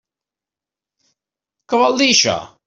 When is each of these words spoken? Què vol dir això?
Què 1.75 1.83
vol 1.85 2.01
dir 2.03 2.09
això? 2.17 2.41